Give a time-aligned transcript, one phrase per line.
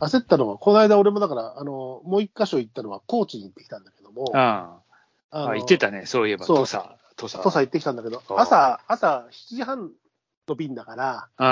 [0.00, 4.78] 焦ったのは、この間俺もだから、あの、もう一箇所行ったのは高知に行ってきたんだけども、あ
[5.30, 6.84] あのあ、言ってたね、そういえば、土佐、
[7.16, 7.38] 土佐。
[7.38, 9.90] 土佐行ってきたんだけど、あ朝、朝7時半
[10.48, 11.46] の便だから、うん。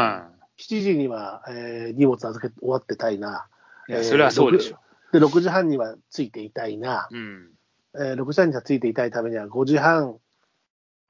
[0.58, 3.46] 7時には、えー荷物預け終わってたいな。
[3.88, 4.78] いや、えーそれはそうでしょ。
[5.12, 7.08] で、6時半には着いていたいな。
[7.10, 7.50] うん。
[7.94, 10.18] えー6時半には着いていたいためには、5時半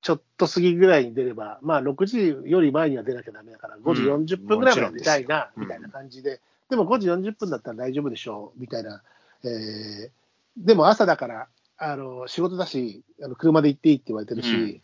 [0.06, 4.02] ちょっと過ぎぐらいに出れば、まあ、6時より前には出なきゃダメだから、5時
[4.36, 9.02] 40分ぐらいまで出たいな、うんみたいな感じで、でも5時40分だったら大丈夫でしょう、みたいな。
[9.44, 10.10] えー
[10.56, 14.80] でも朝だから、あの仕事だし、あの車で行っていいって言われてるし、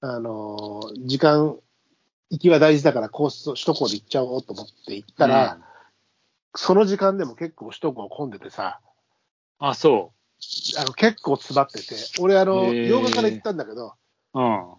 [0.00, 1.56] あの時間、
[2.30, 5.58] 行きは大事だから、コース、首都高で行っちゃおうと思って行ったら、
[6.54, 8.80] その時間でも結構首都高混んでてさ、
[9.58, 10.12] あ、そ
[10.78, 13.94] あの結構詰まってて、俺、あの、洋画から行ったんだけど、
[14.34, 14.40] う。
[14.40, 14.74] うん。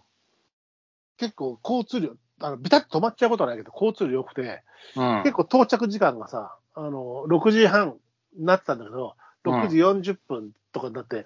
[1.16, 4.62] 結構交通量、あのビタッと止まっちゃうことはないけど、交通量良くて、
[4.96, 5.22] うん。
[5.22, 7.96] 結構到着時間がさ、あの、6時半
[8.36, 11.24] になってたんだけど、6時40分とかになって、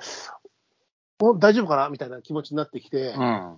[1.20, 1.88] お大丈夫かな？
[1.88, 3.56] みたいな気持ちになってきて、うん。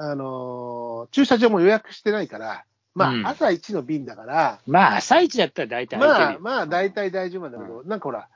[0.00, 8.28] あのー駐車場も予約してないから、まあ、うん朝一の便だから、まあ、朝一だったら大体まあ、まあ、大体大丈夫なんだけど、なんかほら、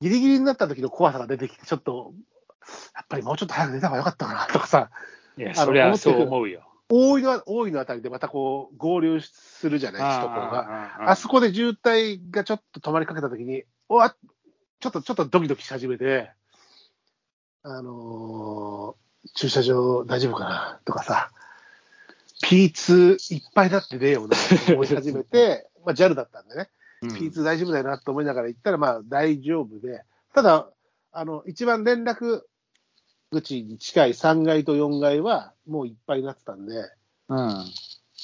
[0.00, 2.12] ギリギリになった時の怖さが出てきて、ちょっと、
[2.94, 4.90] やっぱりもうちょっと早く出た方がよかったかなとかさ、
[5.38, 6.62] いや、そりゃそう思うよ。
[6.94, 11.06] 大井の、大井のあたりでまたこう、合流するじゃない、首都高が。
[11.06, 16.30] ああそこで渋滞がちょっと止まりかけたときに、おわちょっと、ちょっとドキドキし始めて、
[17.62, 19.02] あのー
[19.34, 21.30] 駐車場大丈夫かなとかさ、
[22.44, 26.68] P2 いっぱいだってねえよなと思い始めて、まあ JAL だったんでね、
[27.02, 27.10] うん。
[27.10, 30.02] P2 大丈夫だよなと思いながら行ったら、まあ大丈夫で、
[30.34, 30.68] ただ、
[31.12, 32.42] あの、一番連絡
[33.32, 36.74] 口に近い3階と4階はもういっぱいになってたんで、
[37.28, 37.38] うん。
[37.38, 37.64] も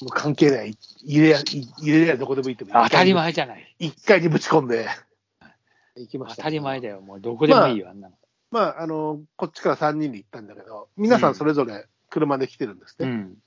[0.03, 0.77] う関係ない。
[1.03, 3.13] 入れや、入れりゃどこでもいいって当たり。
[3.13, 3.75] 前じゃない。
[3.79, 4.87] 一回にぶち込んで、
[5.97, 6.37] 行きました。
[6.37, 7.01] 当たり前だよ。
[7.01, 8.15] もうどこでもいいよ、あんなの。
[8.51, 13.07] まあ、あの、こっちから3人で行ったんだけど、皆さんそれぞれ車で来てるんですね。
[13.07, 13.37] うん。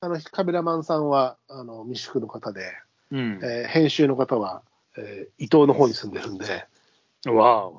[0.00, 2.72] あの、カメラマンさんは、あの、未宿の方で、
[3.10, 3.40] うん。
[3.42, 4.62] えー編集の方は、
[4.96, 6.66] えー伊東の方に住んでるんで、
[7.26, 7.78] わお。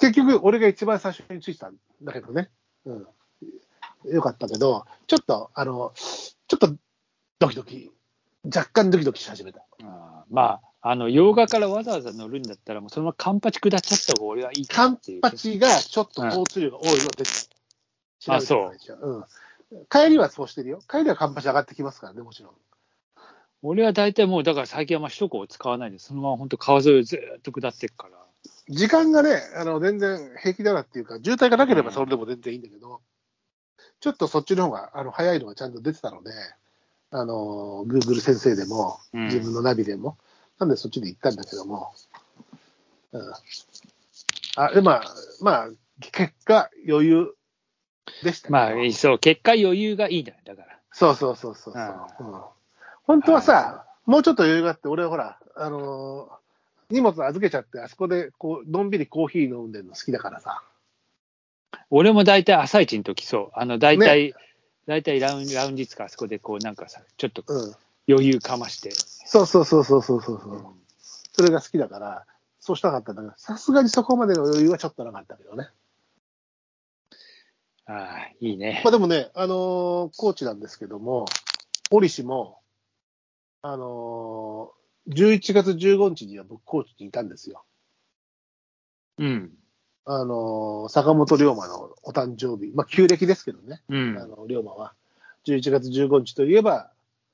[0.00, 2.50] 結局、俺が一番最初に着いたんだけどね。
[2.84, 3.06] うん。
[4.12, 6.76] よかったけど、ちょっと、あの、ちょっと
[7.38, 7.90] ドキドキ、
[8.44, 9.64] 若干ドキドキし始めた。
[9.82, 14.98] あーまあ、あの、洋画からわざわざ乗るんだったら、もうそのままカンパチ下っちゃった方が俺はいいかカン。
[15.20, 17.24] パチがちょっと交通量が多いので、
[18.28, 19.08] あそうう。
[19.10, 19.24] うん。
[19.90, 20.80] 帰りはそうしてるよ。
[20.88, 22.52] 帰りはカンパチ上がってきますからね、もちろん。
[23.62, 28.25] 俺は大体もう、だから最近はまあ首都高を使わないで、そのまま本当川沿いをずーっと下っていくから。
[28.68, 33.00] 時間がね、あの全然平気だなっていうか、渋滞がなければそれでも全然いいんだけど、
[34.00, 36.30] ちょっとそっちの方があの早いのがちゃんと出てたので、
[37.10, 39.24] あの Google 先生でも、うん。
[39.26, 40.18] 自分のナビでも、
[40.58, 41.92] なんでそっちで行ったんだけども、
[43.12, 43.32] うん、
[44.56, 45.68] あでまあ、まあ、
[46.00, 47.34] 結果、余裕
[48.22, 50.78] でしたけどまあ、そう、結果余裕がいいんだよ、だから。
[50.92, 52.42] そうそうそうそうそう、ん。
[53.04, 56.45] 本当はさ、もうちょっと余裕があって、俺はほら、あのー
[56.90, 60.62] 荷物預けちゃって、あそこでこうのんびりコーヒー飲んでるの好きだからさ。
[61.90, 64.34] 俺も大体朝一の時そう、あの、大体、
[64.86, 67.74] 大体ラウンラウンジつかあそこでこうなんかさ、ちょっとうん。
[68.08, 68.92] 余裕かまして。
[68.92, 70.36] そうそうそうそうそうそう。
[70.36, 70.64] う
[71.32, 72.24] それが好きだから、
[72.60, 75.68] そうしたかったんだけど、さすがにそこまでの余裕はちょっとなかったけどね。
[77.86, 78.90] ああ、いいねまあ。
[78.92, 81.26] でもね、あのー高知なんですけども、
[81.90, 82.60] 折しも、
[83.62, 87.64] あのー11月15日には僕、高知にいたんですよ。
[89.18, 89.52] うん。
[90.04, 94.26] あのー坂本龍馬のお誕生日、まあ、旧暦ですけどね、うんあ。
[94.26, 94.94] の龍馬は。
[95.46, 96.90] 11月15日といえば、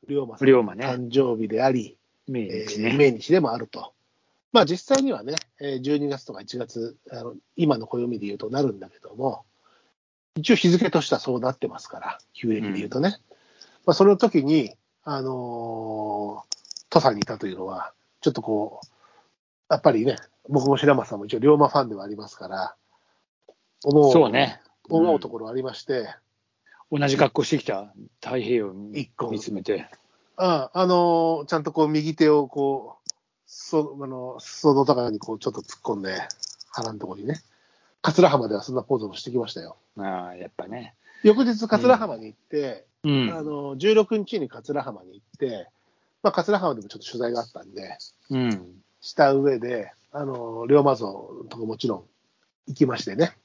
[0.08, 2.96] 龍馬さんの誕生日であり、命えー日ね。
[2.96, 3.92] 命日でもあると。
[4.52, 9.44] まあ実際にはね、えー12月とか1月、あの今の暦で言うとなるんだけども、
[10.36, 13.16] 一応日付としてはそうなってますから、旧暦で言うとね。
[13.86, 14.74] まあその時に、
[15.04, 16.51] あのー
[16.92, 18.86] 土佐にいたというのは、ちょっとこう、
[19.70, 20.16] やっぱりね、
[20.50, 22.74] 僕も白松さんも一応龍馬ファンではありますから、
[23.82, 24.60] 思う、そうね。
[24.90, 26.14] 思うところありまして、
[26.90, 29.88] 同じ格好してきた太平洋を一個見つめて。
[30.36, 33.10] ああのーちゃんとこう右手をこう、
[33.46, 36.20] そあの裾の高にこうちょっと突っ込んで、
[36.72, 37.40] 腹のところにね、
[38.02, 39.78] 桂浜ではそんなポーズもしてきましたよ。
[39.96, 40.94] ああ、やっぱね。
[41.22, 43.30] 翌日、桂浜に行って、うん。
[43.32, 45.68] あの16日に桂浜に行って、
[46.22, 47.98] まあ、桂浜でもちょっと取材があったんで、
[48.30, 48.82] うん。
[49.00, 51.08] した上で、あの龍馬像
[51.48, 52.04] とかもちろん
[52.68, 53.36] 行きましてね、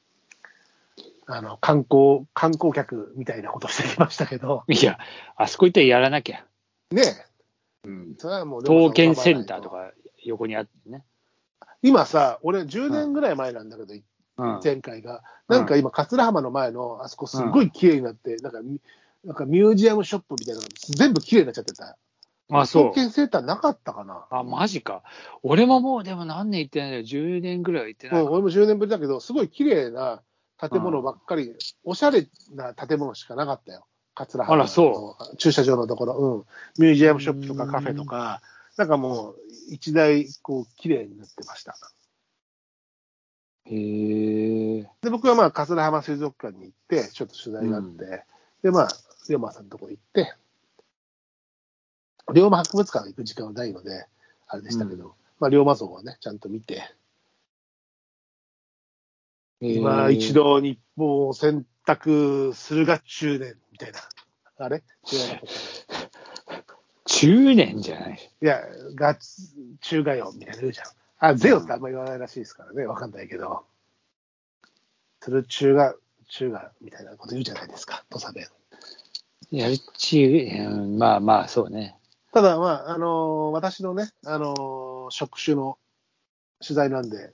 [1.26, 5.00] あの観光観光客みたいなことしてきましたけど、いや、
[5.36, 6.46] あそこ行ったらやらなきゃ。
[6.92, 7.02] ね
[7.84, 8.16] え、うん。
[8.18, 9.92] それはもう刀剣センターとか
[10.24, 11.04] 横にあってね。
[11.82, 13.94] 今さ、俺10年ぐらい前なんだけど、
[14.38, 14.60] うん。
[14.64, 15.24] 前回が。
[15.48, 18.80] なんか今、桂浜の前のあそこすごい綺麗になって、なんかミ、
[19.24, 21.98] なんかミュージアムショップみたいなのが全部綺麗になっちゃってた。
[22.50, 22.94] あ、そう刀。
[22.94, 24.26] 剣セーターなかったかな。
[24.30, 25.04] あ、マジか。
[25.44, 27.04] 俺ももうでも何年行ってないんだよ。
[27.04, 30.22] 10年ぐらいは行ってないうん、俺も10年ぶりだけど、すごい綺麗な
[30.58, 31.54] 建物ばっかり、
[31.84, 33.86] おしゃれな建物しかなかったよ。
[34.16, 36.14] 桂浜のあらそ駐車場のところ、
[36.78, 36.84] うん。
[36.84, 38.42] ミュージアムショップとかカフェとか、
[38.78, 39.36] なんかもう、
[39.70, 41.76] 一台、こう、綺麗になってました。
[43.66, 44.90] へえ。
[45.02, 48.24] で、僕はまあ、桂浜水族館に行って、ちょっと取材があって、う
[48.64, 48.88] で、まあ、
[49.30, 50.34] 龍馬さんのとこ行って、
[52.34, 54.06] 龍馬博物館行く時間はないので、
[54.48, 56.84] あれでしたけど、まあ、龍馬像をね、ちゃんと見て、
[59.60, 60.34] 今一。
[60.34, 64.00] 度日本を選択するが中年みたいな。
[64.60, 64.84] あれ？
[67.06, 68.32] 中年じゃない。
[68.42, 68.62] いや、
[68.94, 70.88] がつ、中がよ、みたいな言うじゃん。
[71.20, 73.66] あ、ゼオってあんま言わないらしいですからね、わかんないけど。
[75.22, 75.96] する中が、
[76.30, 78.48] 中が、みたいなこと言うじゃないですか、土佐弁。
[79.50, 81.98] やるち、うんまあまあ、そうね。
[82.34, 85.78] ただ、まあ、あのー私のね、あのー職種の
[86.62, 87.34] 取材なんで、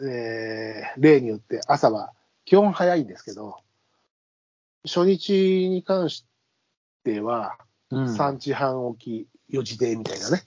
[0.00, 2.12] えー例によって朝は
[2.44, 3.58] 基本早いんですけど、
[4.84, 6.24] 初日に関し
[7.04, 7.56] ては、
[7.90, 8.04] うん。
[8.04, 10.42] 3時半起き、4時でみたいなね、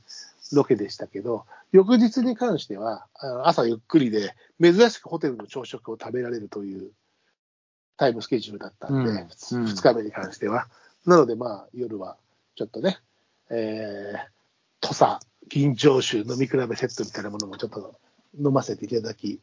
[0.51, 3.07] ロケでしたけど、翌日に関しては、
[3.43, 6.91] 朝ゆっくりで、珍しくホテルの朝食を食べられるという
[7.97, 10.67] タイムスケジュールだったんで、うんうん2日目に関しては。
[11.05, 12.17] なので、まあ、夜は
[12.55, 12.97] ちょっとね、
[13.49, 14.19] えー、
[14.81, 15.19] 土佐、
[15.49, 17.99] 銀醸酒飲み比べセットみたいなものもちょっと
[18.37, 19.39] 飲ませていただき、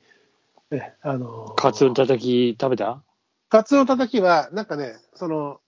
[0.71, 3.03] ね、あのーカツオのたたき食べた？
[3.49, 5.61] カツオのたたきは、なんかね、その、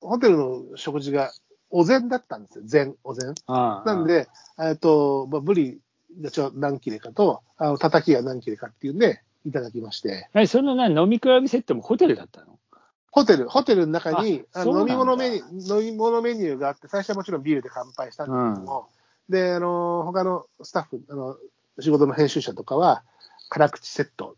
[0.00, 1.32] ホテルの食事が
[1.70, 2.64] お膳だったんですよ。
[2.66, 3.34] 膳、お膳。
[3.46, 4.28] なん、で、
[4.58, 5.78] えっと、まあ、ブリ
[6.20, 12.58] がちょ何切れかと、あの、たたきが何切れかっていうんで、いただきまして、え、そのな飲み比べセットもホテルだったの？
[13.10, 18.88] ホテル、ホテルの中に、飲み物メニュー、飲み物メニューがあって、最初はもちろんビールで乾杯したんだけども、
[19.28, 21.36] で、あの、他のスタッフ、あの、
[21.80, 23.02] 仕事の編集者とかは、
[23.48, 24.36] 辛口セット、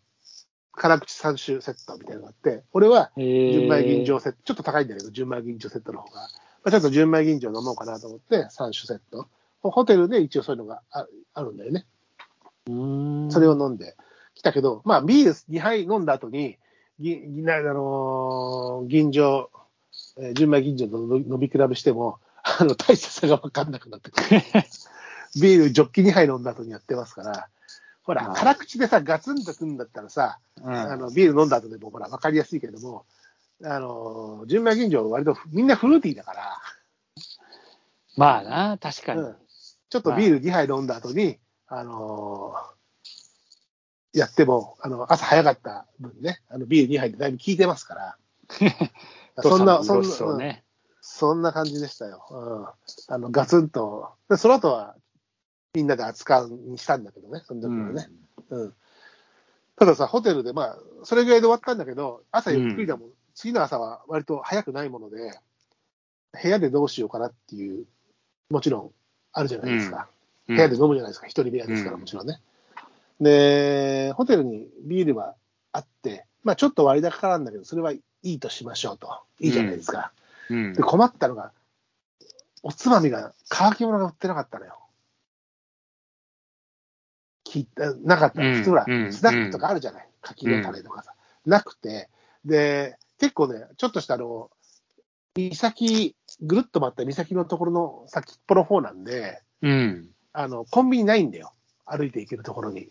[0.72, 6.28] 辛口3種セットみたいなのがあって、俺は、純米吟醸セット、ちょっと高いんだけど、純米吟醸セットの方が、ま
[6.64, 9.26] あ、ちょっと純米吟醸飲もうかなと思って、3種セット。
[9.62, 11.86] ホテルで一応そういうのがああるんだよね。
[12.68, 12.72] う
[13.26, 13.30] ん。
[13.30, 13.96] それを飲んで
[14.34, 16.58] きたけど、まあ、ビール2杯飲んだ後に、
[16.98, 19.48] ぎぎなあのー吟醸、
[20.18, 24.42] えー純米吟醸と飲み比べしても、あの、大切さが分かんなくなってくる。
[25.40, 27.48] ビールジョッキ2杯飲んだ後にやってますから、
[28.02, 33.06] ほら、辛口でさ、ガツンとくんだったらさ、うんあのビール飲んだ後でもほら、分かりやすいけれども、
[33.64, 36.58] あの、純米吟醸は割とみんなフルーティーだから、
[38.16, 39.20] まあな、確かに。
[39.20, 39.36] うん
[39.92, 42.54] ちょっとビール2杯飲んだ後に、あの
[44.12, 48.17] やっても、あの、朝早かった分ね、あのビール2杯でだいぶ効いてますから、
[49.43, 50.64] そんな、そんな、ね。
[51.00, 52.25] そんな感じでしたよ。
[52.31, 53.14] うん。
[53.14, 54.11] あの、ガツンと。
[54.29, 54.97] で、その後は、
[55.75, 58.09] みんなで扱うにしたんだけどね、その時はね。
[58.50, 58.75] うん。
[59.76, 63.11] たださ、ホテルで、まあ、それぐらいで終わったんだけど、朝ゆっくりだもん。
[63.35, 65.40] 次の朝は割と早くないもので、
[66.40, 67.87] 部屋でどうしようかなっていう、
[68.50, 68.92] もちろん
[69.33, 70.07] あるじゃないですか。
[70.07, 71.26] うん部屋で飲むじゃないですか。
[71.26, 72.40] 一人部屋ですから、うんもちろんね。
[73.23, 75.37] で、ホテルにビールは
[75.73, 79.21] あって、まあちょっと割高かなんだけど、それはいいとしましょうと。
[79.38, 80.12] いいじゃないですか。
[80.50, 81.52] うんで、困ったのが、
[82.62, 84.79] おつまみが、乾き物が売ってなかったのよ。
[87.45, 88.43] 聞いた、なかった。
[88.43, 90.09] うん普通ほら、うんスナックとかあるじゃない。
[90.21, 91.14] 柿の種とかさ。
[91.47, 92.09] なくて、
[92.45, 94.50] で、結構ね、ちょっとしたあの、
[95.37, 100.09] 岬、ぐるっと回った岬のところの先っぽの方なんで、うん。
[100.33, 101.52] あの、コンビニないんだよ。
[101.85, 102.88] 歩いて行けるところに。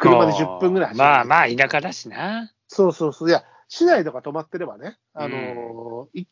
[0.00, 2.52] 車で10分ぐらい走るまあまあ、田舎だしな。
[2.68, 3.28] そうそうそう。
[3.28, 6.26] いや、市内とか泊まってればね、あのーい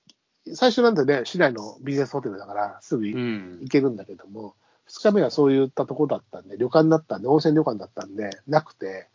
[0.55, 3.19] 最初なんてね、市内のビジネスホテルだから、すぐう行
[3.65, 3.69] ん。
[3.69, 4.55] けるんだけども、
[4.87, 9.09] 2日目はそういったところだったんで、旅館だったんで、温泉旅館だったんで、なくて、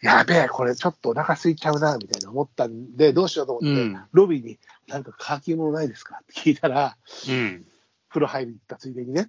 [0.00, 6.96] やべえ、これちょっとお腹空いちゃうな、みたいな思ったんで、どうしようと思って、うんロビーに、なんか乾き物ないですかって聞いたら、
[7.28, 7.66] うん。
[8.08, 9.28] 風呂入り行ったついでにね、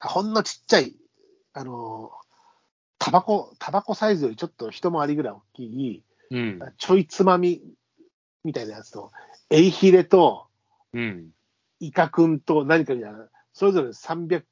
[0.00, 0.94] ほんのちっちゃい、
[1.52, 2.29] あのー
[3.10, 6.60] タバコ、タバコサイズよりちょっと一回りぐらい大きい、うん。
[6.78, 7.60] ちょいつまみ
[8.44, 9.10] みたいなやつと、
[9.50, 10.46] エイヒレと、
[10.92, 11.30] うん。
[11.80, 14.44] イカくんと何かみたいな、それぞれ300、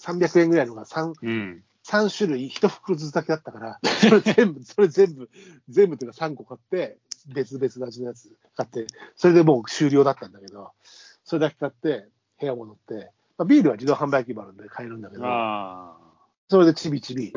[0.00, 1.62] 300円ぐらいのが 3, うん。
[1.84, 5.28] 3種類、1袋ずつだけだったから、それ全部、 それ全部、
[5.68, 6.96] 全部というか3個買って、
[7.26, 8.86] 別々の味のやつ買って、
[9.16, 10.72] それでもう終了だったんだけど、
[11.24, 12.08] それだけ買って、
[12.40, 16.07] 部屋戻って、まあ、ビールは自動販売機もあるんで買えるんだけど、あ
[16.50, 17.30] それでちびちび。